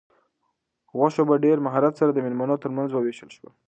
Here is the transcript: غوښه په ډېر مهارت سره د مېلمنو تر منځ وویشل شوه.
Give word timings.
غوښه 0.97 1.23
په 1.29 1.35
ډېر 1.45 1.57
مهارت 1.65 1.93
سره 1.99 2.11
د 2.13 2.17
مېلمنو 2.25 2.61
تر 2.63 2.69
منځ 2.77 2.89
وویشل 2.91 3.29
شوه. 3.35 3.49